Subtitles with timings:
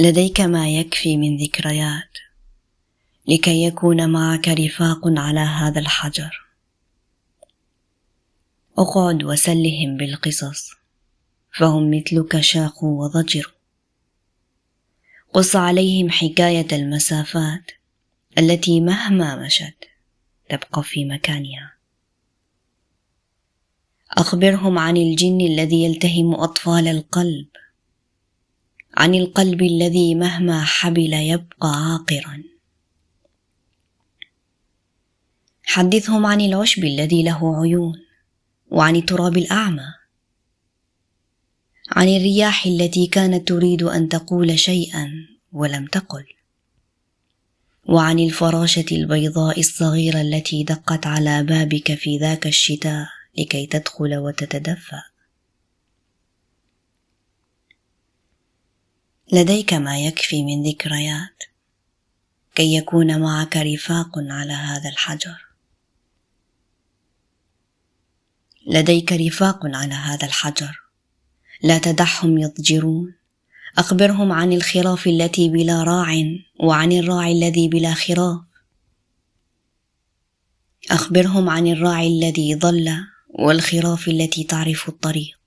[0.00, 2.18] لديك ما يكفي من ذكريات
[3.28, 6.46] لكي يكون معك رفاق على هذا الحجر.
[8.78, 10.70] اقعد وسلهم بالقصص
[11.58, 13.52] فهم مثلك شاقوا وضجروا.
[15.32, 17.70] قص عليهم حكاية المسافات
[18.38, 19.84] التي مهما مشت
[20.50, 21.72] تبقى في مكانها.
[24.10, 27.48] أخبرهم عن الجن الذي يلتهم أطفال القلب
[28.96, 32.42] عن القلب الذي مهما حبل يبقى عاقرا.
[35.64, 37.94] حدثهم عن العشب الذي له عيون
[38.70, 39.86] وعن التراب الأعمى.
[41.90, 45.10] عن الرياح التي كانت تريد أن تقول شيئا
[45.52, 46.24] ولم تقل.
[47.88, 55.02] وعن الفراشة البيضاء الصغيرة التي دقت على بابك في ذاك الشتاء لكي تدخل وتتدفا
[59.32, 61.42] لديك ما يكفي من ذكريات
[62.54, 65.46] كي يكون معك رفاق على هذا الحجر.
[68.66, 70.80] لديك رفاق على هذا الحجر.
[71.62, 73.14] لا تدعهم يضجرون.
[73.78, 76.08] أخبرهم عن الخراف التي بلا راع
[76.60, 78.40] وعن الراعي الذي بلا خراف
[80.90, 82.96] أخبرهم عن الراعي الذي ضل
[83.28, 85.37] والخراف التي تعرف الطريق.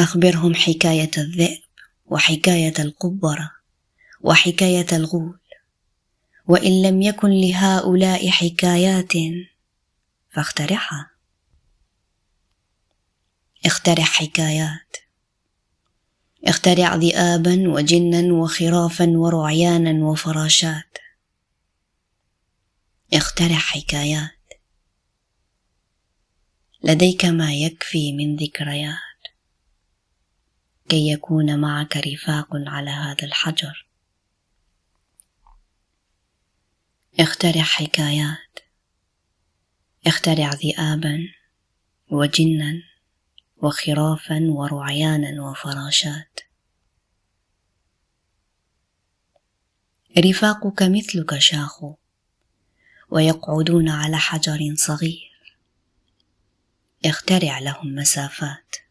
[0.00, 1.62] أخبرهم حكاية الذئب
[2.06, 3.50] وحكاية القبره
[4.20, 5.40] وحكاية الغول
[6.46, 9.12] وإن لم يكن لهؤلاء حكايات
[10.30, 11.10] فاخترعها.
[13.66, 14.96] اخترع حكايات.
[16.44, 20.98] اخترع ذئابا وجنا وخرافا ورعيانا وفراشات.
[23.12, 24.30] اخترع حكايات.
[26.82, 29.09] لديك ما يكفي من ذكريات.
[30.90, 33.86] كي يكون معك رفاق على هذا الحجر.
[37.20, 38.58] اخترع حكايات.
[40.06, 41.28] اخترع ذئابا
[42.10, 42.82] وجنا
[43.56, 46.40] وخرافا ورعيانا وفراشات.
[50.18, 51.94] رفاقك مثلك شاخوا
[53.10, 55.56] ويقعدون على حجر صغير.
[57.04, 58.89] اخترع لهم مسافات.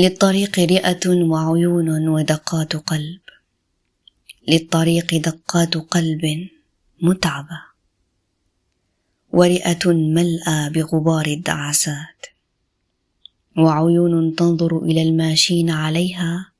[0.00, 3.20] للطريق رئة وعيون ودقات قلب.
[4.48, 6.48] للطريق دقات قلب
[7.02, 7.62] متعبة.
[9.32, 12.26] ورئة ملأى بغبار الدعسات
[13.56, 16.52] وعيون تنظر إلى الماشين عليها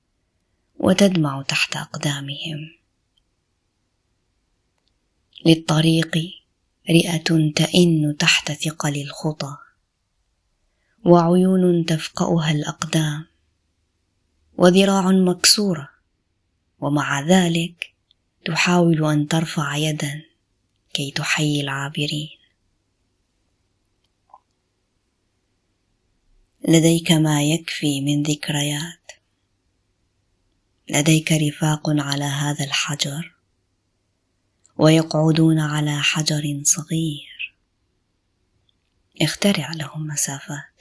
[0.78, 2.70] وتدمع تحت أقدامهم.
[5.46, 6.16] للطريق
[6.90, 9.56] رئة تئن تحت ثقل الخطى.
[11.04, 13.29] وعيون تفقأها الأقدام.
[14.60, 15.88] وذراع مكسورة
[16.81, 17.94] ومع ذلك
[18.44, 20.22] تحاول أن ترفع يدا
[20.93, 22.38] كي تحيي العابرين.
[26.69, 29.12] لديك ما يكفي من ذكريات.
[30.91, 33.34] لديك رفاق على هذا الحجر
[34.77, 37.56] ويقعدون على حجر صغير.
[39.22, 40.79] اخترع لهم مسافات.